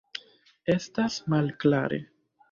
[0.75, 1.99] Estas malklare.